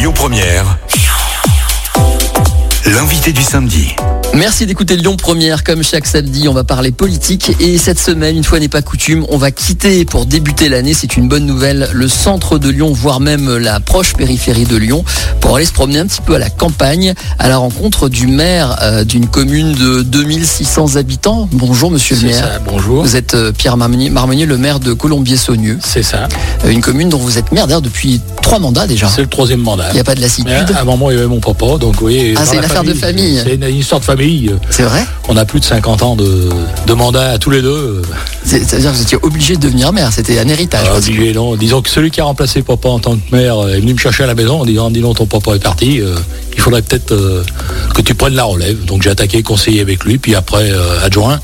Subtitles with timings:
[0.00, 0.78] Lyon Première,
[2.86, 3.94] l'invité du samedi.
[4.34, 5.64] Merci d'écouter Lyon Première.
[5.64, 7.52] Comme chaque samedi, on va parler politique.
[7.58, 10.94] Et cette semaine, une fois n'est pas coutume, on va quitter pour débuter l'année.
[10.94, 11.88] C'est une bonne nouvelle.
[11.92, 15.04] Le centre de Lyon, voire même la proche périphérie de Lyon,
[15.40, 18.76] pour aller se promener un petit peu à la campagne, à la rencontre du maire
[18.82, 21.48] euh, d'une commune de 2600 habitants.
[21.52, 22.36] Bonjour, monsieur le maire.
[22.44, 23.02] ça, bonjour.
[23.02, 25.78] Vous êtes euh, Pierre Marmenier, Marmenier, le maire de Colombier-Saunieux.
[25.84, 26.28] C'est ça.
[26.64, 29.08] Euh, Une commune dont vous êtes maire d'ailleurs depuis trois mandats déjà.
[29.08, 29.88] C'est le troisième mandat.
[29.90, 30.76] Il n'y a pas de Mais lassitude.
[30.78, 32.34] avant moi, il y avait mon papa, donc vous voyez.
[32.36, 33.40] Ah, c'est une affaire de famille.
[33.44, 34.19] C'est une, une histoire de famille.
[34.70, 36.48] C'est vrai On a plus de 50 ans de,
[36.86, 38.02] de mandat à tous les deux.
[38.44, 40.12] C'est- C'est-à-dire que vous étiez obligé de devenir maire.
[40.12, 40.88] C'était un héritage.
[40.88, 41.56] Que- obligé, non.
[41.56, 44.24] Disons que celui qui a remplacé papa en tant que maire est venu me chercher
[44.24, 46.14] à la maison en disant dis donc ton papa est parti, euh,
[46.60, 47.42] il faudrait peut-être euh,
[47.94, 48.84] que tu prennes la relève.
[48.84, 51.40] Donc j'ai attaqué conseiller avec lui, puis après euh, adjoint.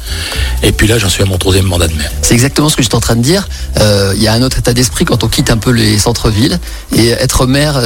[0.62, 2.12] Et puis là j'en suis à mon troisième mandat de maire.
[2.20, 3.48] C'est exactement ce que j'étais en train de dire.
[3.80, 6.58] Euh, Il y a un autre état d'esprit quand on quitte un peu les centres-villes
[6.94, 7.80] et être maire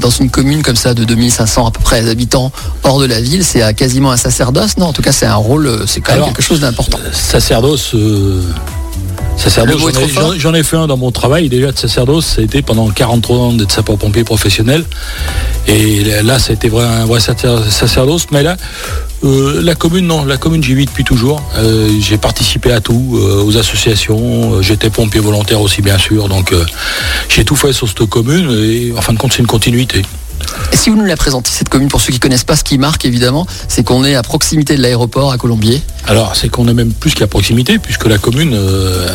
[0.00, 2.50] dans une commune comme ça de 2500 à peu près habitants
[2.82, 4.76] hors de la ville, c'est quasiment un sacerdoce.
[4.76, 6.98] Non, en tout cas, c'est un rôle, c'est quand même Alors, quelque chose d'important.
[7.12, 7.94] sacerdoce,
[9.36, 9.80] sacerdoce
[10.38, 13.36] j'en ai- fait un dans mon travail déjà de sacerdoce, ça a été pendant 43
[13.38, 14.84] ans d'être sapeur-pompier professionnel.
[15.66, 18.26] Et là, ça a été vrai, un vrai sacer- sacerdoce.
[18.30, 18.56] Mais là,
[19.24, 21.42] euh, la commune, non, la commune, j'y vis depuis toujours.
[21.56, 26.28] Euh, j'ai participé à tout, euh, aux associations, j'étais pompier volontaire aussi, bien sûr.
[26.28, 26.54] Donc,
[27.28, 30.02] j'ai tout fait sur cette commune et en fin de compte, c'est une continuité.
[30.72, 32.78] Et si vous nous la présentez, cette commune, pour ceux qui connaissent pas, ce qui
[32.78, 35.80] marque évidemment, c'est qu'on est à proximité de l'aéroport à Colombier.
[36.06, 39.08] Alors, c'est qu'on est même plus qu'à proximité, puisque la commune euh,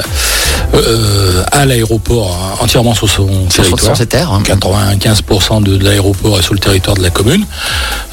[0.74, 3.98] euh, a l'aéroport hein, entièrement sur son Sur, territoire.
[3.98, 4.32] ses terres.
[4.32, 4.42] hein.
[4.46, 7.46] 95% de, de l'aéroport est sur le territoire de la commune.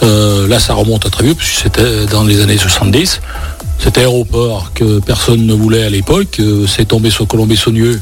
[0.02, 3.20] Euh, là, ça remonte à très vieux, puisque c'était dans les années 70.
[3.78, 8.00] Cet aéroport que personne ne voulait à l'époque, euh, c'est tombé sur Colombey-Saunieux.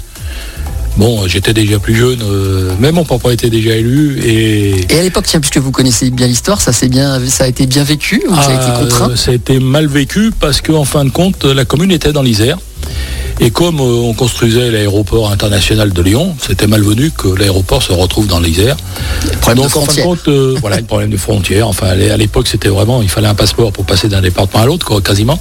[0.97, 4.93] Bon, j'étais déjà plus jeune, euh, même mon papa était déjà élu, et...
[4.95, 7.83] Et à l'époque, tiens, puisque vous connaissez bien l'histoire, ça, bien, ça a été bien
[7.83, 10.85] vécu ou ça a été Ah, contraint euh, Ça a été mal vécu parce qu'en
[10.85, 12.59] fin de compte, la commune était dans l'Isère.
[13.41, 18.29] Et comme euh, on construisait l'aéroport international de Lyon, c'était malvenu que l'aéroport se retrouve
[18.29, 18.77] dans l'Isère.
[19.25, 21.67] De Donc en fin de compte, euh, voilà, le problème de frontières.
[21.67, 24.63] Enfin, à l'é- à l'époque, c'était vraiment, il fallait un passeport pour passer d'un département
[24.63, 25.41] à l'autre, quoi, quasiment.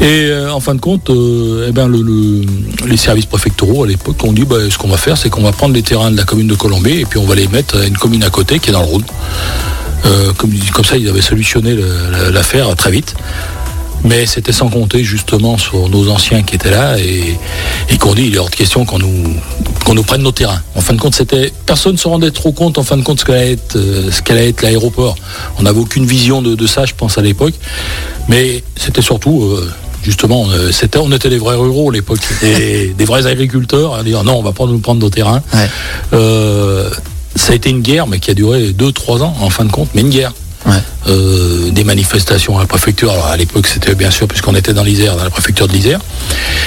[0.00, 4.24] Et euh, en fin de compte, eh ben, le- le- les services préfectoraux à l'époque
[4.24, 6.24] ont dit, bah, ce qu'on va faire, c'est qu'on va prendre les terrains de la
[6.24, 8.70] commune de Colombey et puis on va les mettre à une commune à côté qui
[8.70, 9.04] est dans le Rhône.
[10.38, 11.76] Comme, comme ça, ils avaient solutionné
[12.32, 13.14] l'affaire très vite.
[14.04, 17.36] Mais c'était sans compter justement sur nos anciens qui étaient là et,
[17.90, 19.34] et qu'on dit il est hors de question qu'on nous,
[19.84, 20.62] qu'on nous prenne nos terrains.
[20.74, 23.20] En fin de compte, c'était personne ne se rendait trop compte en fin de compte
[23.20, 25.16] ce qu'allait être, euh, ce qu'allait être l'aéroport.
[25.58, 27.54] On n'avait aucune vision de, de ça, je pense à l'époque.
[28.28, 29.70] Mais c'était surtout euh,
[30.02, 34.02] justement, euh, c'était, on était des vrais ruraux à l'époque, des, des vrais agriculteurs à
[34.02, 35.42] dire non, on va pas nous prendre nos terrains.
[35.52, 35.68] Ouais.
[36.12, 36.90] Euh,
[37.36, 39.88] ça a été une guerre, mais qui a duré 2-3 ans en fin de compte,
[39.94, 40.32] mais une guerre.
[40.66, 40.74] Ouais.
[41.08, 43.10] Euh, des manifestations à la préfecture.
[43.10, 46.00] Alors à l'époque, c'était bien sûr, puisqu'on était dans l'Isère, dans la préfecture de l'Isère.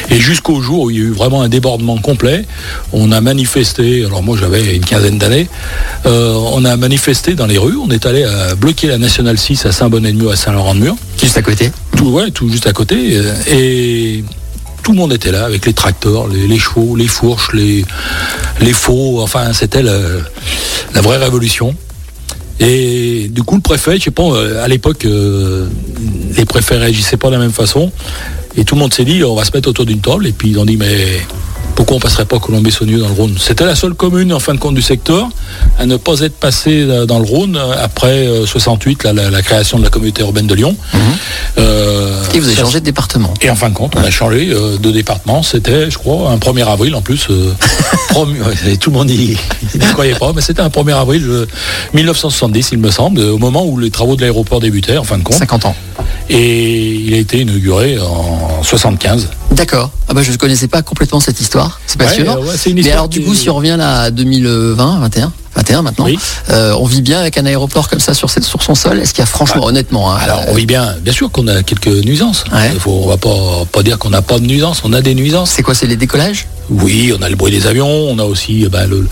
[0.09, 2.45] Et jusqu'au jour où il y a eu vraiment un débordement complet,
[2.91, 5.47] on a manifesté, alors moi j'avais une quinzaine d'années,
[6.07, 9.65] euh, on a manifesté dans les rues, on est allé à bloquer la Nationale 6
[9.67, 11.71] à Saint-Bonnet-de-Mur, à Saint-Laurent-de-Mur, Juste à côté.
[11.95, 13.17] tout, ouais, tout juste à côté.
[13.17, 14.23] euh, Et
[14.81, 17.85] tout le monde était là, avec les tracteurs, les, les chevaux, les fourches, les,
[18.59, 19.21] les faux.
[19.21, 19.97] Enfin, c'était la,
[20.95, 21.73] la vraie révolution.
[22.63, 25.67] Et du coup, le préfet, je sais pas, euh, à l'époque, euh,
[26.37, 27.91] les préfets réagissaient pas de la même façon.
[28.55, 30.27] Et tout le monde s'est dit, on va se mettre autour d'une table.
[30.27, 31.19] Et puis ils ont dit, mais
[31.75, 33.35] pourquoi on passerait pas Colombey-Saunieux dans le Rhône?
[33.39, 35.27] C'était la seule commune, en fin de compte, du secteur
[35.79, 39.29] à ne pas être passée euh, dans le Rhône euh, après euh, 68, la, la-
[39.31, 40.75] la création de la communauté urbaine de Lyon.
[41.57, 43.33] Euh, Et vous avez changé de département.
[43.41, 45.43] et en fin de compte, on a changé euh, de département.
[45.43, 47.27] C'était, je crois, un 1er avril en plus.
[47.29, 47.51] euh,
[48.09, 49.37] promu- ouais, tout le monde y y
[49.77, 51.45] ne croyait pas, mais c'était un 1er avril euh,
[51.93, 55.23] 1970, il me semble, au moment où les travaux de l'aéroport débutaient, en fin de
[55.23, 55.37] compte.
[55.37, 55.75] 50 ans.
[56.29, 59.29] Et il a été inauguré en 75.
[59.53, 59.91] D'accord.
[60.07, 61.79] Ah bah je ne connaissais pas complètement cette histoire.
[61.85, 62.39] C'est passionnant.
[62.39, 66.05] Ouais, ouais, Mais alors du coup, si on revient là à 2020, 21, 21 maintenant,
[66.05, 66.17] Oui.
[66.49, 68.99] euh, on vit bien avec un aéroport comme ça sur, cette, sur son sol?
[68.99, 71.47] Est-ce qu'il y a franchement, honnêtement, hein, Alors, on euh, vit bien, bien sûr qu'on
[71.47, 72.43] a quelques nuisances.
[72.51, 72.71] Ouais.
[72.73, 75.15] Il faut, on va pas, pas dire qu'on n'a pas de nuisances, on a des
[75.15, 75.51] nuisances.
[75.51, 76.47] c'est quoi C'est les décollages?
[76.69, 79.05] Oui, on a le bruit des avions, on a aussi euh, ben, le-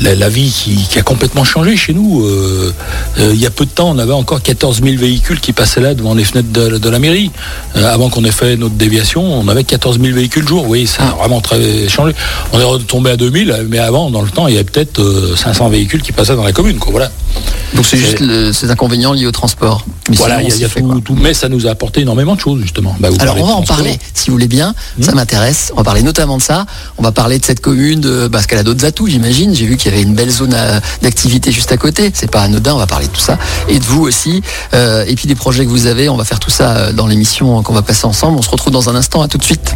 [0.00, 2.24] la, la vie qui, qui a complètement changé chez nous.
[2.24, 2.72] Euh,
[3.18, 5.80] euh, il y a peu de temps, on avait encore 14 000 véhicules qui passaient
[5.80, 7.32] là devant les fenêtres de, de la mairie.
[7.76, 10.64] Euh, avant qu'on ait fait notre déviation, on avait 14 000 véhicules jour.
[10.68, 12.14] Oui, ça a vraiment très changé.
[12.52, 15.34] On est retombé à 2000, mais avant, dans le temps, il y avait peut-être euh,
[15.34, 16.78] 500 véhicules qui passaient dans la commune.
[16.78, 17.10] Quoi, voilà.
[17.74, 19.84] Donc c'est juste le, ces inconvénients liés au transport.
[20.10, 22.94] Mais voilà, il y a, tout, mais ça nous a apporté énormément de choses justement.
[23.00, 24.74] Bah, Alors on va en parler, si vous voulez bien.
[25.00, 25.14] Ça hmm.
[25.14, 25.70] m'intéresse.
[25.72, 26.66] On va parler notamment de ça.
[26.98, 29.54] On va parler de cette commune, de, parce qu'elle a d'autres atouts, j'imagine.
[29.54, 32.10] J'ai vu qu'il y avait une belle zone euh, d'activité juste à côté.
[32.14, 32.74] C'est pas anodin.
[32.74, 33.38] On va parler de tout ça
[33.68, 34.42] et de vous aussi.
[34.74, 36.08] Euh, et puis des projets que vous avez.
[36.08, 38.38] On va faire tout ça euh, dans l'émission qu'on va passer ensemble.
[38.38, 39.22] On se retrouve dans un instant.
[39.22, 39.74] À tout de suite.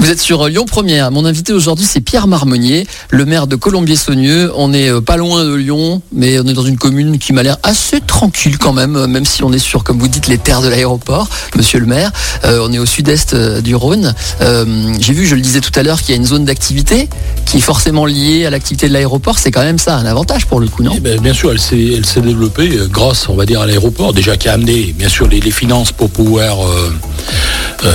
[0.00, 1.10] Vous êtes sur Lyon Première.
[1.10, 4.52] Mon invité aujourd'hui, c'est Pierre Marmonnier, le maire de Colombier-Saunieux.
[4.54, 7.42] On est euh, pas loin de Lyon, mais on est dans une commune qui m'a
[7.42, 10.62] l'air assez tranquille quand même, même si on est sur, comme vous dites, les terres
[10.62, 12.12] de l'aéroport, monsieur le maire.
[12.44, 14.14] Euh, on est au sud-est euh, du Rhône.
[15.00, 17.08] J'ai vu, je le disais tout à l'heure, qu'il y a une zone d'activité
[17.44, 19.40] qui est forcément liée à l'activité de l'aéroport.
[19.40, 20.96] C'est quand même ça un avantage pour le coup, non?
[21.00, 24.52] Ben, Bien sûr, elle s'est développée grâce, on va dire, à l'aéroport, déjà qui a
[24.52, 26.58] amené, bien sûr, les, finances pour pouvoir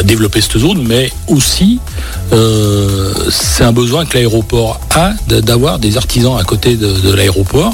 [0.04, 1.80] développer cette zone, mais aussi
[2.32, 7.74] euh, c'est un besoin que l'aéroport a d'avoir des artisans à côté de, l'aéroport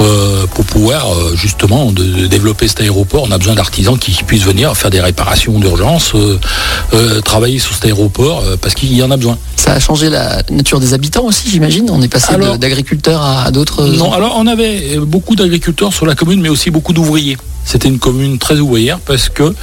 [0.00, 3.24] euh, pour pouvoir euh, justement de, développer cet aéroport.
[3.26, 6.12] On a besoin d'artisans qui, puissent venir faire des réparations d'urgence,
[7.24, 9.38] travailler sur cet aéroport parce qu'il y en a besoin.
[9.56, 11.88] Ça a changé la nature des habitants aussi, j'imagine.
[11.90, 13.84] On est passé d'agriculteurs à, d'autres.
[13.84, 17.36] Non, alors on avait beaucoup d'agriculteurs sur la commune, mais aussi beaucoup d'ouvriers.
[17.64, 19.54] C'était une commune très ouvrière parce que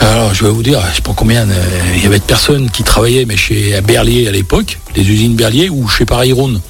[0.00, 1.64] alors, je vais vous dire, je sais pas combien, euh,
[1.94, 5.68] il y avait de personnes qui travaillaient, mais chez Berlier à l'époque, les usines Berlier,
[5.68, 6.60] ou chez Paris Rhône.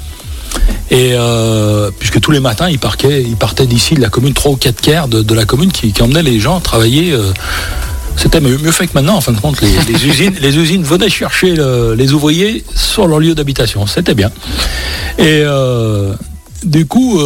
[0.90, 4.56] Et euh, puisque tous les matins, ils, ils partaient d'ici de la commune, 3 ou
[4.56, 7.12] 4 quarts de, la commune qui, emmenaient les gens travailler.
[7.12, 7.32] Euh,
[8.16, 11.54] c'était mieux, fait que maintenant, en fin de compte, les, usines, les usines venaient chercher
[11.96, 13.86] les ouvriers sur leur lieu d'habitation.
[13.86, 14.30] C'était bien.
[15.16, 15.42] Et
[16.64, 17.18] du coup,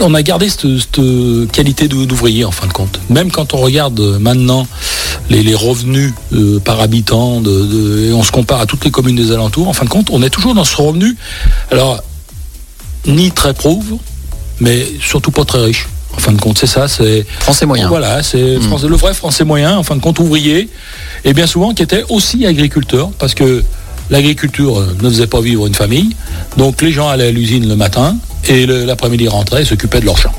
[0.00, 1.00] on a gardé cette,
[1.52, 3.00] qualité d'ouvrier en fin de compte.
[3.10, 4.66] Même quand on regarde maintenant
[5.30, 9.68] les, revenus euh, par habitant, et on se compare à toutes les communes des alentours,
[9.68, 11.16] en fin de compte, on est toujours dans ce revenu.
[11.70, 12.02] Alors,
[13.06, 13.98] ni très pauvre,
[14.60, 15.88] mais surtout pas très riche.
[16.16, 17.88] En fin de compte, c'est ça, c'est français moyen.
[17.88, 18.86] Voilà, c'est hmm.
[18.86, 20.68] le vrai français moyen, en fin de compte ouvrier,
[21.24, 23.64] et bien souvent qui était aussi agriculteur, parce que
[24.10, 26.14] l'agriculture ne faisait pas vivre une famille,
[26.56, 28.16] donc les gens allaient à l'usine le matin,
[28.48, 30.32] et l'après-midi rentraient et s'occupaient de leur champ.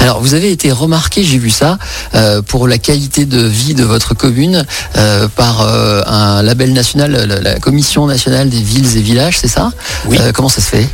[0.00, 1.78] Alors, vous avez été remarqué, j'ai vu ça,
[2.14, 4.64] euh, pour la qualité de vie de votre commune
[4.96, 7.12] euh, par euh, un label national,
[7.42, 9.72] la, Commission nationale des villes et villages, c'est ça?
[10.06, 10.18] Oui.
[10.34, 10.88] comment ça se fait?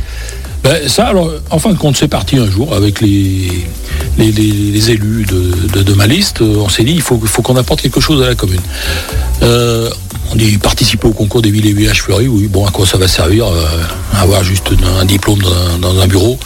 [0.63, 3.65] Ben, ça, alors, en fin de compte, c'est parti un jour avec les,
[4.17, 6.41] les, élus de, ma liste.
[6.41, 8.61] On s'est dit, il faut, faut qu'on apporte quelque chose à la commune.
[10.31, 12.97] On dit participer au concours des villes et villages fleuris, oui, bon, à quoi ça
[12.97, 13.65] va servir euh,
[14.13, 14.69] Avoir juste
[14.99, 15.39] un, diplôme
[15.81, 16.39] dans, un bureau,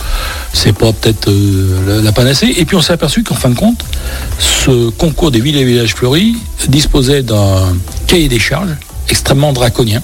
[0.54, 2.52] c'est pas peut-être euh, la, panacée.
[2.58, 3.86] Et puis on s'est aperçu qu'en fin de compte,
[4.40, 6.36] ce concours des villes et villages fleuris
[6.68, 7.76] disposait d'un
[8.08, 8.76] cahier des charges
[9.10, 10.02] extrêmement draconien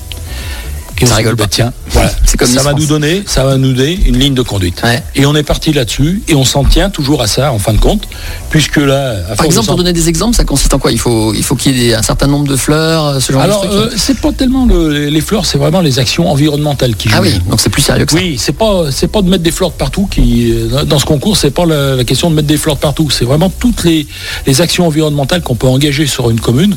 [1.06, 1.48] ça rigole pas.
[1.48, 2.12] Tiens, voilà.
[2.45, 4.81] ça va nous donner, ça va nous donner une ligne de conduite.
[5.15, 7.80] Et on est parti là-dessus et on s'en tient toujours à ça en fin de
[7.80, 8.07] compte,
[8.50, 9.15] puisque là.
[9.36, 10.92] Par exemple, pour donner des exemples, ça consiste en quoi?
[10.92, 13.42] Il faut, il faut qu'il y ait un certain nombre de fleurs, euh, ce genre
[13.42, 13.69] Alors, de.
[13.69, 17.15] Euh, c'est pas tellement les fleurs, c'est vraiment les actions environnementales qui jouent.
[17.18, 18.18] Ah oui, donc c'est plus sérieux que ça.
[18.18, 21.06] Oui, c'est pas, c'est pas de mettre des fleurs de partout qui, euh, dans ce
[21.06, 23.09] concours, c'est pas la, question de mettre des fleurs de partout.
[23.09, 24.07] C'est vraiment toutes les,
[24.47, 26.75] les actions environnementales qu'on peut engager sur une commune.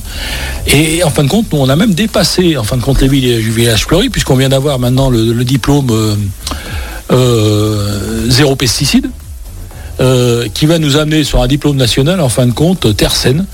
[0.67, 3.09] Et en fin de compte, nous, on a même dépassé, en fin de compte, les
[3.09, 6.15] villages, villages fleuris, puisqu'on vient d'avoir maintenant le, diplôme euh,
[7.11, 9.11] euh, zéro pesticide,
[9.99, 13.45] euh, qui va nous amener sur un diplôme national, en fin de compte, terre saine.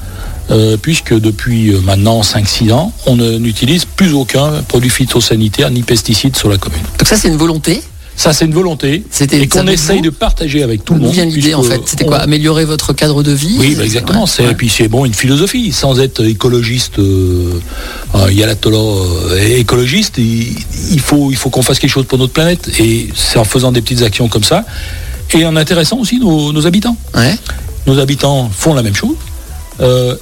[0.83, 6.59] puisque depuis maintenant 5-6 ans, on n'utilise plus aucun produit phytosanitaire ni pesticide sur la
[6.59, 6.83] commune.
[6.99, 7.83] Donc ça c'est une volonté
[8.21, 9.03] ça, c'est une volonté
[9.33, 11.13] et qu'on essaye de partager avec tout le monde.
[11.13, 14.27] vient l'idée en fait C'était quoi Améliorer votre cadre de vie Oui, bah, exactement.
[14.41, 15.73] Et puis c'est bon une philosophie.
[15.73, 17.59] Sans être écologiste, euh,
[18.15, 20.19] euh, il y a la euh, écologiste.
[20.19, 23.73] Il, faut il faut qu'on fasse quelque chose pour notre planète et c'est en faisant
[23.73, 24.67] des petites actions comme ça
[25.33, 26.99] et en intéressant aussi nos, habitants.
[27.87, 29.17] Nos habitants font la même chose.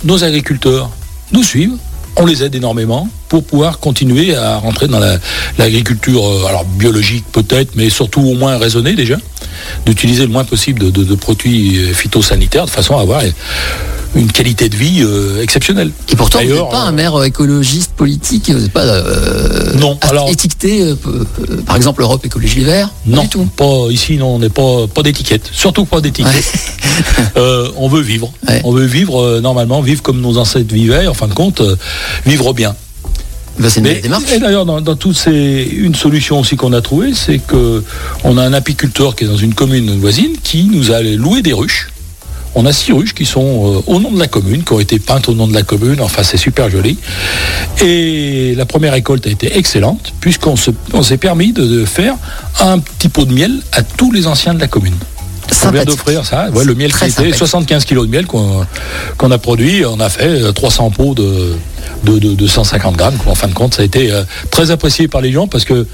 [0.05, 0.89] nos agriculteurs
[1.33, 1.77] nous suivent
[2.19, 5.01] on les aide énormément pour pouvoir continuer à rentrer dans
[5.59, 9.17] l'agriculture, euh, alors biologique peut-être, mais surtout au moins raisonnée déjà,
[9.87, 13.23] d'utiliser le moins possible de, produits euh, phytosanitaires de façon à avoir
[14.15, 15.91] une qualité de vie euh, exceptionnelle.
[16.11, 18.85] Et pourtant, vous n'êtes pas un maire écologiste politique, vous n'êtes pas
[19.77, 20.95] non, alors, étiqueté,
[21.67, 23.45] par exemple, Europe Écologie Vert Non, tout.
[23.45, 26.53] pas ici, non, on n'est pas, pas d'étiquette, surtout pas d'étiquette.
[27.77, 28.33] on veut vivre,
[28.65, 31.63] on veut vivre normalement, vivre comme nos ancêtres vivaient, en fin de compte,
[32.25, 32.75] vivre bien.
[33.59, 34.31] Bah, c'est une démarche.
[34.33, 37.83] Et d'ailleurs, dans, toutes ces, une solution aussi qu'on a trouvée, c'est que
[38.25, 41.53] on a un apiculteur qui est dans une commune voisine qui nous a loué des
[41.53, 41.91] ruches
[42.55, 45.29] On a six ruches qui sont au nom de la commune, qui ont été peintes
[45.29, 46.01] au nom de la commune.
[46.01, 46.99] Enfin, c'est super joli.
[47.83, 52.15] Et la première récolte a été excellente, puisqu'on s'est permis de, faire
[52.61, 54.97] un petit pot de miel à tous les anciens de la commune.
[55.67, 59.85] On vient d'offrir ça, le miel qui était 75 kg de miel qu'on a produit.
[59.87, 61.57] On a fait 300 pots de,
[62.05, 63.19] de, 150 grammes.
[63.27, 64.11] En fin de compte, ça a été
[64.51, 65.87] très apprécié par les gens parce que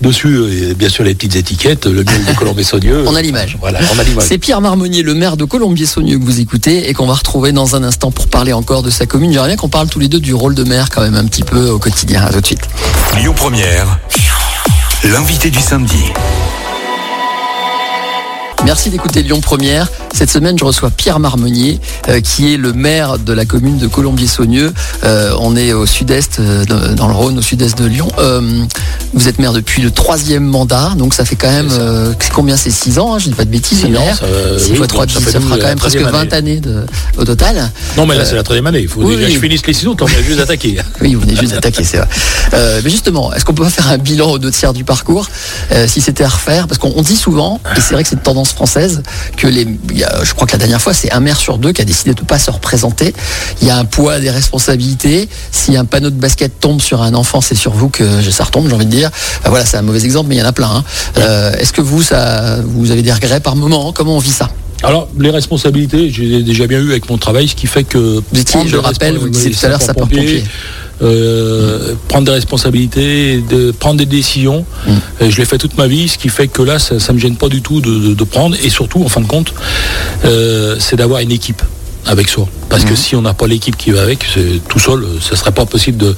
[0.00, 3.04] Dessus, euh, bien sûr, les petites étiquettes, le miel de Colombier-Saunieux.
[3.06, 3.58] on a l'image.
[3.60, 4.24] Voilà, on a l'image.
[4.26, 7.76] C'est Pierre Marmonnier, le maire de Colombier-Saunieux que vous écoutez et qu'on va retrouver dans
[7.76, 9.30] un instant pour parler encore de sa commune.
[9.30, 11.42] J'aimerais bien qu'on parle tous les deux du rôle de maire quand même un petit
[11.42, 12.22] peu au quotidien.
[12.24, 12.62] À tout de suite.
[13.18, 13.98] Lyon Première,
[15.04, 16.04] l'invité du samedi.
[18.64, 19.88] Merci d'écouter Lyon Première.
[20.12, 23.86] Cette semaine, je reçois Pierre Marmonnier, euh, qui est le maire de la commune de
[23.86, 24.72] Colombier-Saunieux.
[25.02, 26.64] Euh, on est au sud-est, euh,
[26.94, 28.08] dans le Rhône, au sud-est de Lyon.
[29.14, 31.70] vous êtes maire depuis le troisième mandat, donc ça fait quand même
[32.34, 32.56] combien?
[32.56, 34.16] C'est 6 ans, hein, je ne dis pas de bêtises, maire.
[34.16, 36.60] Ça, fois 3, ça, fera quand même presque 20 années
[37.16, 37.70] au total.
[37.96, 38.80] Non, mais là, c'est la troisième année.
[38.80, 40.76] Il faut déjà que je finisse les 6 ans, on venez juste d'attaquer.
[41.00, 42.08] oui, vous venez juste d'attaquer, c'est vrai.
[42.84, 45.28] mais justement, est-ce qu'on peut pas faire un bilan aux deux tiers du parcours
[45.86, 46.68] si c'était à refaire?
[46.68, 49.02] Parce qu'on dit souvent, et c'est vrai que c'est une tendance française,
[49.36, 49.66] que les
[50.22, 52.20] je crois que la dernière fois, c'est un maire sur deux qui a décidé de
[52.20, 53.14] ne pas se représenter.
[53.60, 55.28] Il y a un poids des responsabilités.
[55.52, 58.68] Si un panneau de basket tombe sur un enfant, c'est sur vous que ça retombe,
[58.68, 59.10] j'ai envie de dire.
[59.44, 60.70] voilà, c'est un mauvais exemple, mais il y en a plein.
[60.70, 60.84] Hein.
[61.18, 63.92] Euh, est-ce que vous, ça, vous avez des regrets par moment?
[63.92, 64.48] Comment on vit ça?
[64.82, 67.98] Alors, les responsabilités, j'ai déjà bien eu avec mon travail, ce qui fait que...
[67.98, 69.80] Vous étiez, je le rappelle, vous disiez tout à l'heure.
[71.02, 74.66] Euh, prendre des responsabilités, de prendre des décisions.
[74.86, 75.30] Mm.
[75.30, 77.36] je l'ai fait toute ma vie, ce qui fait que là, ça, ne me gêne
[77.36, 78.56] pas du tout de, prendre.
[78.62, 79.54] Et surtout, en fin de compte,
[80.24, 81.62] euh, c'est d'avoir une équipe
[82.06, 82.48] avec soi.
[82.70, 82.96] Parce que mhm.
[82.96, 84.24] si on n'a pas l'équipe qui va avec,
[84.68, 86.14] tout seul, ce ne serait pas possible de,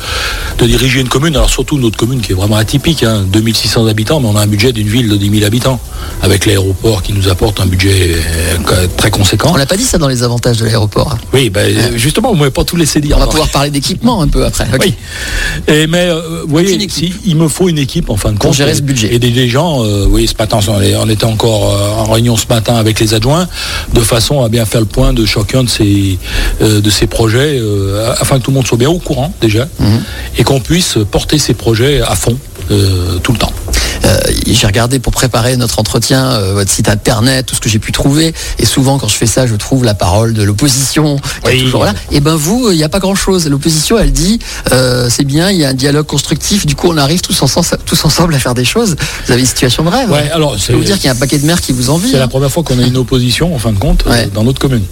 [0.67, 1.35] diriger une commune.
[1.35, 3.89] Alors surtout notre commune qui est vraiment atypique, 2600 hein.
[3.89, 5.81] habitants, mais on a un budget d'une ville de 10 000 habitants,
[6.21, 9.51] avec l'aéroport qui nous apporte un budget euh, très conséquent.
[9.53, 11.17] On l'a pas dit ça dans les avantages de l'aéroport.
[11.33, 13.17] Oui, ben, justement, on ne pas tout laisser dire.
[13.17, 14.69] On va pouvoir parler d'équipement un peu après.
[14.79, 14.95] Oui.
[15.69, 16.79] Et, mais euh, vous voyez,
[17.25, 18.55] il me faut une équipe en fin de compte.
[18.55, 19.15] gérer ce budget.
[19.15, 20.59] Et des, gens, euh, oui, ce matin,
[21.01, 21.63] on était encore
[21.99, 23.49] en réunion ce matin avec les adjoints,
[23.95, 26.19] de façon à bien faire le point de chacun de ces,
[26.61, 30.03] de ces projets euh, afin que tout le monde soit bien au courant déjà mhm.
[30.39, 32.37] et qu'on puisse porter ces projets à fond
[32.71, 33.53] euh, tout le temps.
[34.05, 37.93] Euh, j'ai regardé pour préparer notre entretien votre site internet, tout ce que j'ai pu
[37.93, 38.35] trouver.
[38.59, 41.85] Et souvent, quand je fais ça, je trouve la parole de l'opposition qui est toujours
[41.85, 41.95] là.
[42.11, 43.49] Et ben vous, il n'y a pas grand-chose.
[43.49, 44.41] L'opposition, elle dit
[45.09, 46.67] c'est bien, il y a un dialogue constructif.
[46.67, 48.97] Du coup, on arrive tous ensemble, tous ensemble à faire des choses.
[49.27, 50.11] Vous avez une situation de rêve.
[50.11, 52.11] Ouais, alors, je vous dire qu'il y a un paquet de maires qui vous envient.
[52.11, 52.29] C'est la hein.
[52.29, 54.85] première fois qu'on a une opposition, en fin de compte, dans notre commune.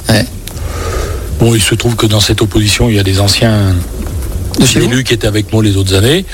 [1.40, 3.74] Bon, il se trouve que dans cette opposition, il y a des anciens
[4.76, 6.26] élus qui étaient avec moi les autres années.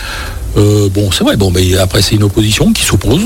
[0.57, 1.37] Euh, bon, c'est vrai.
[1.37, 3.23] Bon, mais après, c'est une opposition qui s'oppose.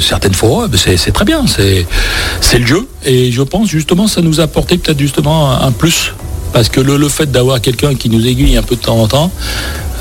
[0.00, 1.44] Certaines fois, c'est très bien.
[1.46, 2.88] C'est le jeu.
[3.04, 6.12] Et je pense justement, ça nous a apporté peut-être justement un, plus.
[6.52, 9.30] Parce que le, fait d'avoir quelqu'un qui nous aiguille un peu de temps en temps.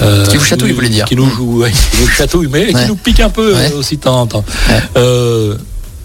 [0.02, 2.88] Euh, qui vous chatouille, vous voulez dire Qui nous joue, qui nous chatouille, mais qui
[2.88, 4.44] nous pique un peu aussi de temps en temps.
[4.98, 5.56] Euh,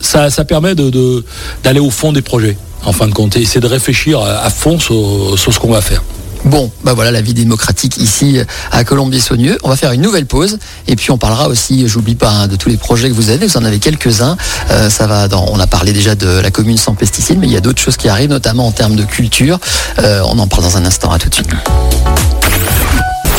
[0.00, 3.60] ça, ça permet d'aller de, au fond des projets en fin de compte, et c'est
[3.60, 4.94] de réfléchir à, fond sur,
[5.36, 6.02] ce qu'on va faire.
[6.44, 8.38] Bon, bah voilà la vie démocratique ici
[8.70, 9.58] à Colombier-Saunieux.
[9.64, 12.54] On va faire une nouvelle pause et puis on parlera aussi, j'oublie pas, hein, de
[12.54, 13.46] tous les projets que vous avez.
[13.46, 14.36] Vous en avez quelques-uns.
[14.70, 17.52] Euh, ça va dans, on a parlé déjà de la commune sans pesticides, mais il
[17.52, 19.58] y a d'autres choses qui arrivent, notamment en termes de culture.
[19.98, 21.10] Euh, on en parle dans un instant.
[21.10, 21.48] À tout de suite.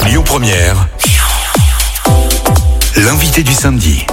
[0.05, 0.87] Lyon Première,
[2.97, 4.05] l'invité du samedi.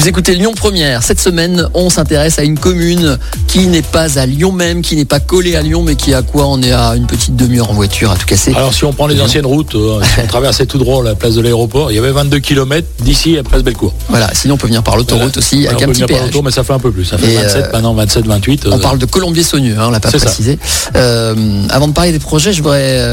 [0.00, 1.02] Vous écoutez Lyon Première.
[1.02, 5.04] Cette semaine, on s'intéresse à une commune qui n'est pas à Lyon même, qui n'est
[5.04, 7.74] pas collée à Lyon, mais qui à quoi On est à une petite demi-heure en
[7.74, 8.54] voiture à tout casser.
[8.56, 11.34] Alors si on prend les anciennes routes, euh, si on traversait tout droit la place
[11.34, 13.92] de l'aéroport, il y avait 22 km d'ici à Place Bellecour.
[14.08, 16.30] Voilà, sinon on peut venir par l'autoroute aussi, avec un petit péage.
[16.42, 17.04] mais ça fait un peu plus.
[17.04, 18.62] Ça fait 27, euh, maintenant 27, 28.
[18.68, 20.58] On euh, parle de Colombier-Saunieux, hein, on l'a pas précisé.
[20.94, 23.04] avant de parler des projets, je voudrais,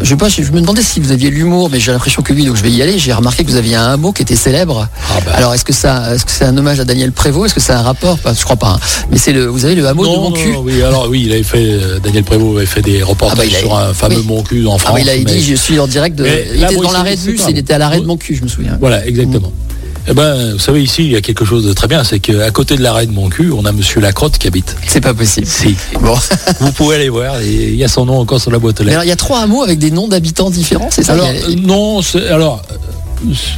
[0.00, 2.44] je sais pas, je me demandais si vous aviez l'humour, mais j'ai l'impression que oui,
[2.44, 2.96] donc je vais y aller.
[2.96, 4.86] J'ai remarqué que vous aviez un hameau qui était célèbre.
[5.10, 5.32] Ah bah.
[5.34, 7.46] Alors est-ce que ça est-ce que c'est un hommage à Daniel Prévost?
[7.46, 8.18] Est-ce que c'est un rapport?
[8.24, 8.70] Je crois pas.
[8.70, 9.04] Hein.
[9.10, 10.54] Mais c'est le, vous avez le hameau de Moncu.
[10.62, 13.58] oui, alors oui, il avait fait euh, Daniel Prévost avait fait des reportages ah bah,
[13.58, 14.98] sur un fameux Moncu en France.
[14.98, 16.26] Ah, il a dit je suis en direct de.
[16.54, 18.76] il était dans l'arrêt de bus, il était à l'arrêt de Moncu, je me souviens.
[18.80, 19.48] Voilà, exactement.
[19.48, 19.72] Mm.
[20.08, 22.50] Eh ben, vous savez, ici, il y a quelque chose de très bien, c'est qu'à
[22.50, 24.74] côté de l'arrêt de Moncu, on a Monsieur Lacrotte qui habite.
[24.84, 25.46] C'est pas possible.
[25.46, 25.76] Si.
[26.00, 26.16] Bon.
[26.60, 28.94] vous pouvez aller voir, il y a son nom encore sur la boîte aux lettres.
[28.94, 31.12] Alors, il y a trois hameaux avec des noms d'habitants différents, c'est ça?
[31.12, 32.00] Alors, non,
[32.30, 32.62] alors,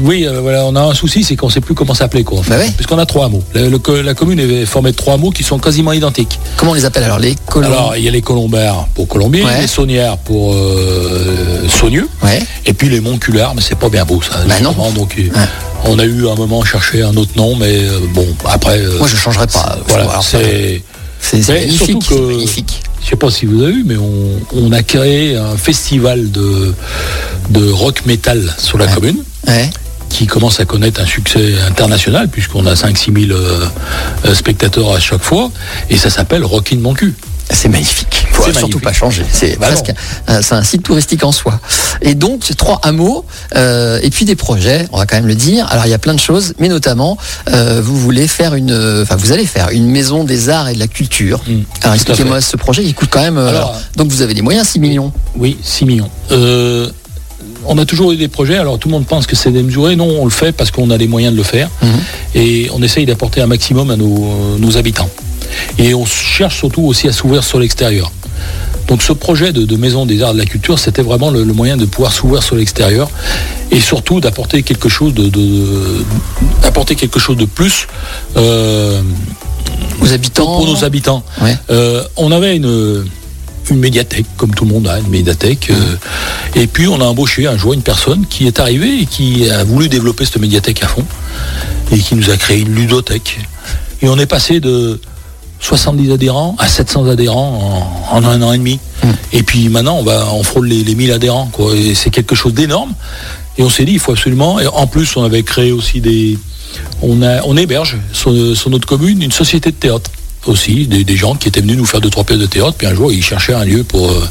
[0.01, 2.43] oui, euh, voilà, on a un souci, c'est qu'on ne sait plus comment s'appeler, quoi.
[2.49, 3.43] Bah puisqu'on a trois mots.
[3.55, 6.39] la commune est formée de trois mots qui sont quasiment identiques.
[6.57, 9.67] Comment on les appelle alors les Alors, il y a les Colombaires pour Colombier, les
[9.67, 12.09] Saunières pour euh, Saunieux,
[12.67, 14.41] et puis les Montculars, mais c'est pas bien beau ça.
[14.47, 14.75] Bah non.
[14.95, 15.29] Donc, euh,
[15.85, 18.81] on a eu un moment à chercher un autre nom, mais euh, bon, après.
[18.99, 19.79] Moi, je changerai pas.
[19.89, 20.83] Voilà, c'est.
[21.21, 22.83] C'est magnifique.
[23.03, 26.75] je sais pas si vous avez vu, mais on, on a créé un festival de,
[27.49, 29.17] de rock metal sur la commune
[29.47, 29.71] Ouais.
[30.09, 33.67] qui commence à connaître un succès international puisqu'on a 5-6 000 euh,
[34.27, 35.51] euh, spectateurs à chaque fois
[35.91, 37.15] et ça s'appelle Rockin' mon cul.
[37.51, 38.27] C'est magnifique.
[38.33, 38.85] Faut C'est surtout magnifique.
[38.85, 39.23] pas changer.
[39.31, 39.93] C'est Bah presque,
[40.41, 41.61] c'est un site touristique en soi.
[42.01, 44.89] Et donc trois hameaux euh, et puis des projets.
[44.93, 45.67] On va quand même le dire.
[45.71, 47.19] Alors il y a plein de choses, mais notamment
[47.53, 48.73] euh, vous voulez faire une,
[49.03, 51.43] enfin vous allez faire une maison des arts et de la culture.
[51.47, 52.83] Mm, Alors expliquez-moi ce projet.
[52.83, 53.37] Il coûte quand même.
[53.37, 55.13] Alors, alors, donc vous avez des moyens 6 millions.
[55.37, 56.11] Oui, 6 millions.
[56.33, 56.89] Euh,
[57.67, 59.97] on a toujours eu des projets, alors tout le monde pense que c'est démesuré.
[59.97, 61.69] Non, on le fait parce qu'on a les moyens de le faire.
[61.83, 61.89] Mhm.
[62.35, 65.11] Et on essaye d'apporter un maximum à nos, nos habitants.
[65.79, 68.11] Et on cherche surtout aussi à s'ouvrir sur l'extérieur.
[68.89, 71.43] Donc ce projet de, de maison des arts et de la culture, c'était vraiment le,
[71.45, 73.09] le moyen de pouvoir s'ouvrir sur l'extérieur
[73.71, 75.31] et surtout d'apporter quelque chose de,
[76.97, 77.87] quelque chose de plus
[78.37, 79.01] euh,
[80.03, 80.45] Aux habitants.
[80.59, 81.23] pour nos habitants.
[81.41, 81.57] Ouais.
[81.71, 83.05] Euh, on avait une,
[83.71, 85.71] une médiathèque, comme tout le monde a une médiathèque.
[85.71, 85.97] euh,
[86.55, 89.65] et puis on a embauché un jour une personne qui est arrivée et qui a
[89.65, 91.05] voulu développer cette médiathèque à fond.
[91.93, 93.39] Et qui nous a créé une ludothèque.
[94.03, 95.01] Et on est passé de
[95.61, 98.79] 70 adhérents à 700 adhérents en, en un an et demi.
[99.33, 101.49] Et puis maintenant, on, va, on frôle les, les 1000 adhérents.
[101.53, 101.75] Quoi.
[101.75, 102.93] Et c'est quelque chose d'énorme.
[103.57, 104.61] Et on s'est dit, il faut absolument.
[104.61, 106.39] Et en plus, on avait créé aussi des.
[107.03, 110.11] On, a, on héberge sur, sur notre commune une société de théâtre
[110.49, 112.75] aussi, des, des gens qui étaient venus nous faire deux, trois pièces de théâtre.
[112.77, 114.23] Puis un jour, ils cherchaient un lieu pour, euh,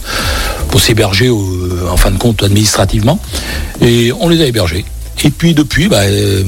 [0.70, 3.20] pour s'héberger, au- en fin de compte, administrativement.
[3.82, 4.86] Et on les a hébergés.
[5.24, 6.43] Et puis depuis, bah, euh,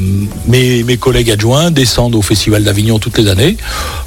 [0.48, 3.58] mes, mes collègues adjoints descendent au Festival d'Avignon toutes les années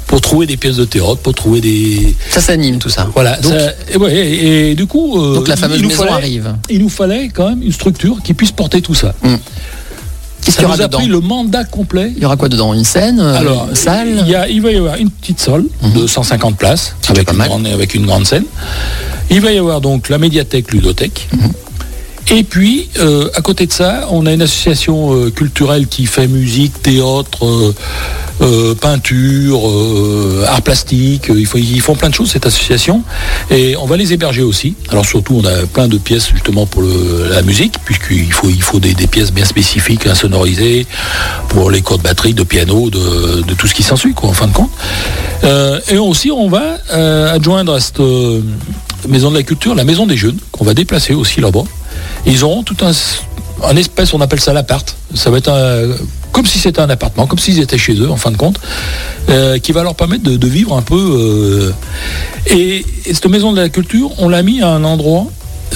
[0.05, 3.07] pour trouver des pièces de théâtre, pour trouver des, Ça s'anime tout ça.
[3.15, 3.37] voilà.
[3.37, 6.11] Donc, ça- et, ouais, et- et du coup, euh, donc la fameuse il maison fallait-
[6.11, 6.55] arrive.
[6.69, 9.15] Il nous fallait quand même une structure qui puisse porter tout ça.
[10.49, 12.11] Qu'est-ce qu'il y aura nous a dedans pris le mandat complet.
[12.15, 12.73] Il y aura quoi dedans?
[12.73, 14.07] Une scène, euh, Alors, une salle?
[14.25, 15.63] il, y a- il va y avoir une petite salle
[15.95, 18.45] de 150 places une, grande, avec une grande scène.
[19.29, 21.27] Il va y avoir donc la médiathèque ludothèque.
[21.33, 21.51] Mhm.
[22.31, 26.27] Et puis, euh, à côté de ça, on a une association euh, culturelle qui fait
[26.27, 27.73] musique, théâtre,
[28.41, 29.61] euh, peinture,
[30.47, 31.31] art plastique.
[31.35, 33.01] Ils, font, ils font plein de choses, cette association.
[33.49, 34.75] Et on va les héberger aussi.
[34.89, 38.79] Alors surtout, on a plein de pièces justement pour la musique, puisqu'il faut, il faut
[38.79, 40.85] des, pièces bien spécifiques, insonorisées,
[41.49, 44.53] pour les cordes de batterie, de piano, de, tout ce qui s'ensuit, en fin de
[44.53, 44.71] compte.
[45.89, 46.77] Et aussi, on va
[47.33, 48.01] adjoindre à cette
[49.07, 51.63] maison de la culture la maison des jeunes, qu'on va déplacer aussi là-bas.
[52.25, 52.91] Ils auront tout un,
[53.63, 54.95] un espèce, on appelle ça l'appart.
[55.15, 55.51] Ça va être
[56.31, 58.59] comme si c'était un appartement, comme s'ils étaient chez eux, en fin de compte,
[59.29, 60.95] euh, qui va leur permettre de, de vivre un peu.
[60.95, 61.73] euh,
[62.47, 65.27] et, et cette maison de la culture, on l'a mis à un endroit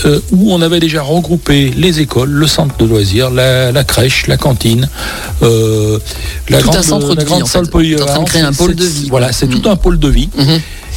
[0.06, 4.28] euh, où on avait déjà regroupé les écoles, le centre de loisirs, la, la crèche,
[4.28, 4.90] la cantine,
[5.42, 6.00] euh,
[6.50, 7.52] la Tout un grande, de la vie, grande en fait.
[7.52, 7.68] salle
[8.18, 9.60] en de créer un pôle de vie, Voilà, c'est Mm.
[9.62, 10.30] tout un pôle de vie.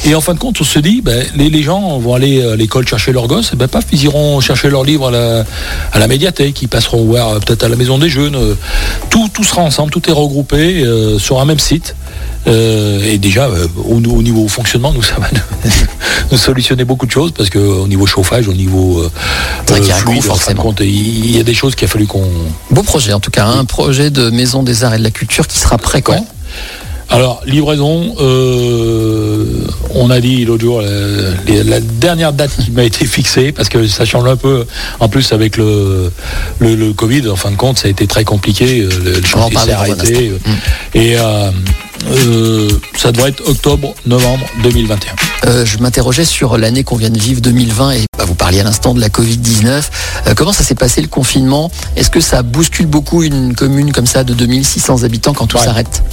[0.05, 2.55] Et en fin de compte, on se dit, ben, les, les gens vont aller à
[2.55, 5.45] l'école chercher leurs gosses, et ben paf, ils iront chercher leurs livres à la,
[5.91, 8.35] à la médiathèque, ils passeront voir euh, peut-être à la maison des jeunes.
[8.35, 8.53] euh,
[9.09, 11.95] tout, tout sera ensemble, tout est regroupé euh, sur un même site.
[12.47, 15.69] Euh, et déjà, euh, au, au niveau fonctionnement, nous, ça va nous,
[16.31, 19.11] nous solutionner beaucoup de choses, parce qu'au niveau chauffage, au niveau euh,
[19.67, 20.61] vrai qu'il y a fluide, forcément.
[20.63, 22.23] compte, il y a des choses qu'il a fallu qu'on
[22.71, 25.11] Beau projet en tout cas, hein, un projet de maison des arts et de la
[25.11, 26.23] culture qui sera prêt quand Ouais.
[27.09, 29.45] Alors, livraison, euh,
[29.95, 33.69] on a dit l'autre jour, euh, les- la dernière date qui m'a été fixée, parce
[33.69, 34.65] que ça change un peu,
[34.99, 36.11] en plus avec le,
[36.59, 39.25] le, le Covid, en fin de compte, ça a été très compliqué, euh, le, le
[39.25, 40.37] chantier s'est arrêté, euh,
[40.99, 41.49] et euh,
[42.05, 45.11] euh, ça devrait être octobre-novembre 2021.
[45.45, 48.63] Euh, je m'interrogeais sur l'année qu'on vient de vivre 2020 et bah, vous parliez à
[48.63, 49.83] l'instant de la Covid-19.
[50.27, 51.71] Euh, comment ça s'est passé le confinement?
[51.95, 55.63] Est-ce que ça bouscule beaucoup une commune comme ça de 2600 habitants quand tout Ouais.
[55.63, 56.03] s'arrête?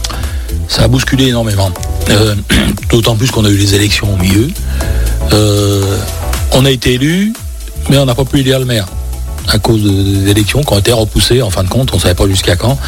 [0.68, 1.70] Ça a bousculé énormément.
[2.90, 4.50] D'autant plus qu'on a eu les élections au milieu.
[6.52, 7.32] On a été élu,
[7.90, 8.86] mais on n'a pas pu élire le maire
[9.48, 9.90] à cause de-
[10.24, 12.56] des élections qui ont été repoussées en fin de compte, on ne savait pas jusqu'à
[12.56, 12.78] quand.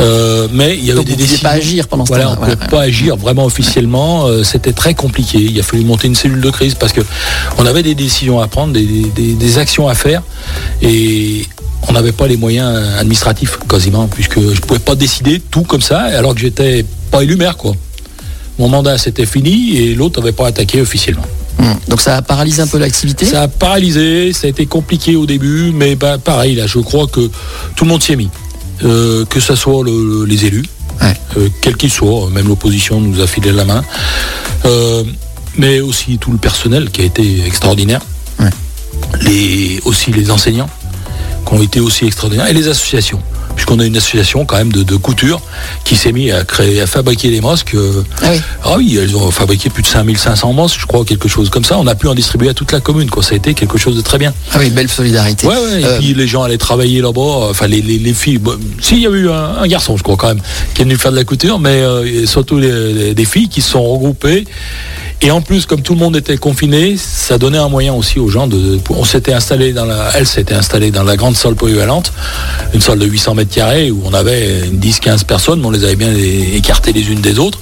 [0.00, 1.42] Euh, mais il y avait Donc des décisions.
[1.42, 4.26] pas agir pendant ce Voilà, on ne pouvait pas agir vraiment officiellement.
[4.26, 5.38] euh, C'était très compliqué.
[5.38, 7.00] Il a fallu monter une cellule de crise parce que
[7.58, 10.22] on avait des décisions à prendre, des, des- des actions à faire,
[10.82, 11.46] et
[11.88, 16.00] on n'avait pas les moyens administratifs quasiment, puisque je pouvais pas décider tout comme ça,
[16.00, 17.74] alors que j'étais pas élu maire quoi.
[18.58, 21.24] Mon mandat c'était fini et l'autre n'avait pas attaqué officiellement.
[21.58, 21.74] Hum.
[21.88, 25.26] Donc ça a paralysé un peu l'activité Ça a paralysé, ça a été compliqué au
[25.26, 27.28] début, mais bah, pareil, là, je crois que
[27.74, 28.30] tout le monde s'y est mis.
[28.84, 30.64] Euh, que ce soit le- les élus,
[31.02, 31.14] Ouais.
[31.36, 33.82] euh, quels qu'ils soient, même l'opposition nous a filé la main,
[34.66, 35.02] Euh,
[35.56, 38.00] mais aussi tout le personnel qui a été extraordinaire,
[38.40, 38.50] Ouais.
[39.22, 40.68] les, aussi les enseignants
[41.46, 43.20] qui ont été aussi extraordinaires, et les associations.
[43.58, 45.40] Puisqu'on a une association quand même de, de couture
[45.82, 47.74] qui s'est mis à créer, à fabriquer des masques.
[47.74, 48.40] euh, Ah oui.
[48.62, 51.76] ah oui, elles ont fabriqué plus de 5500 masques, je crois, quelque chose comme ça.
[51.76, 53.24] On a pu en distribuer à toute la commune, quoi.
[53.24, 54.32] Ça a été quelque chose de très bien.
[54.52, 55.48] Ah oui, belle solidarité.
[55.48, 58.38] Ouais, ouais, Euh, et puis les gens allaient travailler là-bas, enfin les, les, les filles.
[58.38, 60.40] Bon, si, il y a eu un, un garçon, je crois, quand même,
[60.74, 63.48] qui est venu faire de la couture, mais euh, et surtout les, les- des filles
[63.48, 64.44] qui se sont regroupées.
[65.20, 68.28] Et en plus, comme tout le monde était confiné, ça donnait un moyen aussi aux
[68.28, 68.78] gens de.
[68.90, 70.10] On s'était installé dans la.
[70.14, 72.12] Elle s'était installée dans la grande salle polyvalente,
[72.72, 75.96] une salle de 800 mètres carrés où on avait une 10-15 personnes, on les avait
[75.96, 77.58] bien écartées les unes des autres.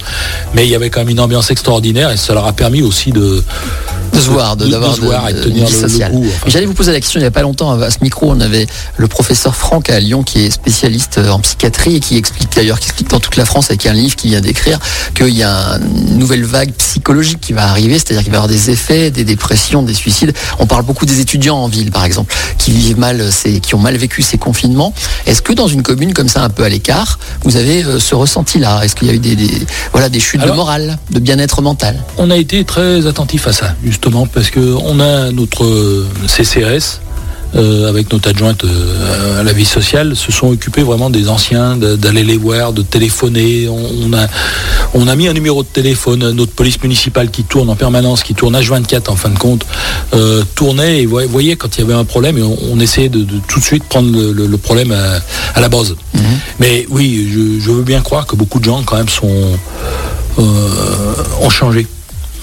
[0.53, 3.11] Mais il y avait quand même une ambiance extraordinaire et ça leur a permis aussi
[3.11, 3.43] de.
[4.17, 6.11] De se voir, de- d'avoir tenir vie le- le sociale.
[6.11, 6.37] coup, enfin.
[6.45, 8.39] Mais J'allais vous poser la question il n'y a pas longtemps à ce micro, on
[8.41, 12.79] avait le professeur Franck à Lyon qui est spécialiste en psychiatrie et qui explique d'ailleurs,
[12.79, 14.79] qui explique dans toute la France avec un livre qu'il vient d'écrire
[15.15, 18.47] qu'il y a une nouvelle vague psychologique qui va arriver, c'est-à-dire qu'il va y avoir
[18.49, 20.33] des effets, des dépressions, des suicides.
[20.59, 23.79] On parle beaucoup des étudiants en ville, par exemple, qui vivent mal, ces, qui ont
[23.79, 24.93] mal vécu ces confinements.
[25.25, 28.15] Est-ce que dans une commune comme ça, un peu à l'écart, vous avez euh, ce
[28.15, 28.81] ressenti-là?
[28.83, 31.61] Est-ce qu'il y a eu des, des- voilà, des chutes Alors- de morale, de bien-être
[31.61, 32.01] mental?
[32.17, 37.01] On a été très attentif à ça, justement, parce que on a notre euh, CCRS.
[37.55, 41.77] euh, avec notre adjointe euh, à la vie sociale, se sont occupés vraiment des anciens,
[41.77, 43.69] d'aller les voir, de téléphoner.
[43.69, 44.27] On, on a,
[44.93, 48.33] on a mis un numéro de téléphone, notre police municipale qui tourne en permanence, qui
[48.35, 49.65] tourne H24 en fin de compte,
[50.13, 53.09] euh, tournait et voy- voyait quand il y avait un problème et on, on essayait
[53.09, 55.19] de, de tout de suite prendre le, le- le problème à,
[55.55, 55.95] à la base.
[56.59, 59.57] Mais oui, je, je veux bien croire que beaucoup de gens quand même sont
[61.41, 61.87] ont changé.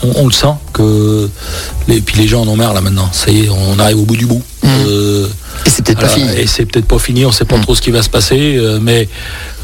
[0.04, 1.28] On, on le sent que
[1.88, 3.08] les, puis les gens en ont marre là maintenant.
[3.12, 4.42] Ça y est, on arrive au bout du bout.
[4.64, 5.26] Euh,
[5.66, 6.28] Et c'est peut-être pas fini.
[6.36, 7.62] et c'est peut-être pas fini, on sait pas Mm.
[7.62, 9.08] trop ce qui va se passer, euh, mais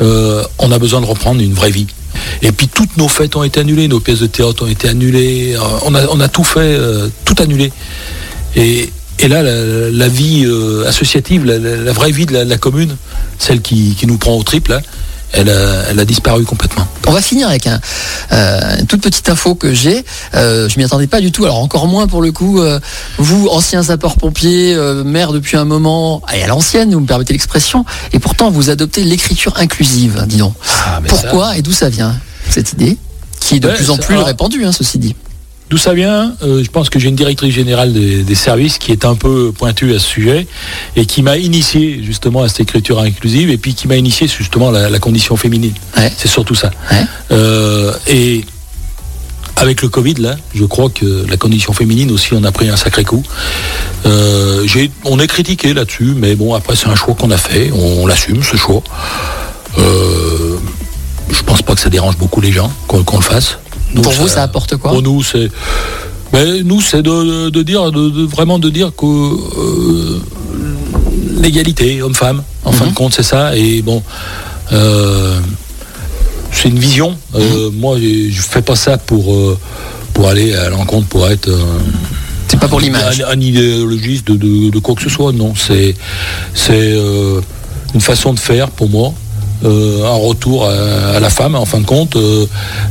[0.02, 1.86] euh, on a besoin de reprendre une vraie vie.
[2.42, 5.56] Et puis toutes nos fêtes ont été annulées, nos pièces de théâtre ont été annulées,
[5.84, 6.78] on, a, on a tout fait,
[7.24, 7.72] tout annulé.
[8.56, 10.46] Et, et là, la, la vie
[10.86, 12.96] associative, la, vraie vie de la, de la commune,
[13.38, 14.80] celle qui, qui nous prend au triple,
[15.32, 16.86] elle a, elle a disparu complètement.
[17.10, 17.80] On va finir avec un,
[18.30, 20.04] euh, une toute petite info que j'ai.
[20.36, 21.44] Euh, je m'y attendais pas du tout.
[21.44, 22.60] Alors encore moins pour le coup.
[22.60, 22.78] euh,
[23.18, 27.84] vous, ancien sapeur-pompier, euh, maire depuis un moment, et à l'ancienne, vous me permettez l'expression,
[28.12, 30.24] et pourtant vous adoptez l'écriture inclusive.
[30.28, 30.54] Dis donc.
[30.86, 32.14] Ah, Pourquoi et d'où ça vient
[32.48, 32.96] cette idée
[33.40, 35.16] qui est de Ouais, plus en plus répandue, hein, ceci dit.
[35.70, 38.90] D'où ça vient Euh, Je pense que j'ai une directrice générale des, des services qui
[38.92, 40.46] est un peu pointue à ce sujet
[40.96, 44.70] et qui m'a initié justement à cette écriture inclusive et puis qui m'a initié justement
[44.70, 45.74] à la, la condition féminine.
[45.96, 46.12] Ouais.
[46.16, 46.70] C'est surtout ça.
[46.90, 47.04] Ouais.
[47.30, 48.44] Euh, et
[49.56, 52.76] avec le Covid, là, je crois que la condition féminine aussi, on a pris un
[52.76, 53.22] sacré coup.
[54.06, 54.66] Euh,
[55.04, 58.42] on est critiqué là-dessus, mais bon, après, c'est un choix qu'on a fait, on, l'assume,
[58.42, 58.82] ce choix.
[59.78, 60.56] Euh,
[61.30, 63.58] je pense pas que ça dérange beaucoup les gens qu'on qu'on le fasse.
[63.94, 65.50] Pour vous, ça apporte quoi Pour nous, c'est.
[66.32, 70.20] Ben, nous, c'est de, de dire, de, de- vraiment de dire que euh,
[71.40, 72.90] l'égalité homme-femme, en fin Mhm.
[72.90, 73.56] de compte, c'est ça.
[73.56, 74.02] Et bon,
[74.72, 75.40] euh,
[76.52, 77.16] c'est une vision.
[77.34, 79.34] Euh, Moi, je fais pas ça pour
[80.14, 81.48] pour aller à l'encontre, pour être
[82.48, 83.22] C'est pas pour l'image.
[83.26, 85.32] un, un idéologiste de, de- quoi que ce soit.
[85.32, 85.94] Non, c'est
[86.54, 86.96] c'est
[87.94, 89.12] une façon de faire pour moi.
[89.64, 92.46] Euh, un retour à, la femme en fin de compte euh,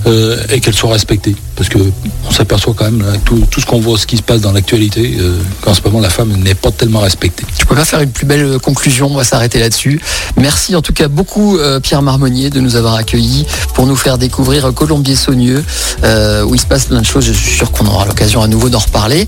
[0.08, 1.78] euh, et qu'elle soit respectée parce que
[2.26, 5.18] on s'aperçoit quand même tout, tout ce qu'on voit ce qui se passe dans l'actualité
[5.20, 8.12] euh, qu'en ce moment la femme n'est pas tellement respectée Je peux pas faire une
[8.12, 10.00] plus belle euh, conclusion, on va s'arrêter là-dessus.
[10.38, 14.18] Merci en tout cas beaucoup euh, Pierre Marmonnier de nous avoir accueillis pour nous faire
[14.18, 15.64] découvrir Colombier-Saunieux,
[16.06, 18.48] euh, où il se passe plein de choses, je suis sûr qu'on aura l'occasion à
[18.48, 19.28] nouveau d'en reparler.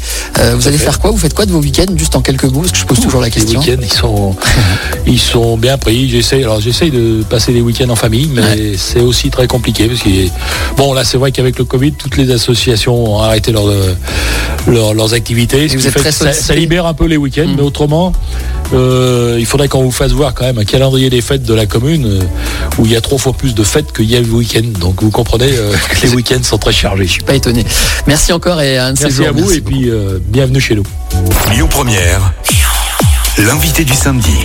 [0.55, 0.85] Vous allez fait.
[0.85, 1.11] faire quoi?
[1.11, 3.19] Vous faites quoi de vos week-ends Juste en quelques mots, parce que je pose toujours
[3.19, 3.59] la les question.
[3.59, 4.35] week-ends ils sont
[5.07, 9.01] ils sont bien pris j'essaye alors j'essaye de passer les week-ends en famille mais c'est
[9.01, 10.09] aussi très compliqué parce que
[10.77, 13.95] bon là c'est vrai qu'avec le Covid toutes les associations ont arrêté leur, euh,
[14.67, 17.17] leur- leurs activités ce vous qui êtes fait très que ça, libère un peu les
[17.17, 17.55] week-ends Mm.
[17.55, 18.11] mais autrement
[18.73, 21.65] euh, il faudrait qu'on vous fasse voir quand même un calendrier des fêtes de la
[21.65, 22.19] commune euh,
[22.77, 25.01] où il y a trois fois plus de fêtes qu'il y a le week-end donc
[25.01, 27.65] vous comprenez euh, que les week-ends sont très chargés Je suis pas étonné.
[28.07, 29.27] Merci encore et à un de ces merci jours.
[29.27, 30.83] à vous Merci et puis euh, bienvenue chez nous
[31.53, 32.33] Lyon Première,
[33.37, 34.35] l'invité du samedi.